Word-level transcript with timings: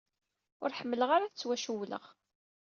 Ur 0.63 0.71
ḥemmleɣ 0.79 1.09
ara 1.11 1.25
ad 1.27 1.33
ttwacewwleɣ. 1.33 2.03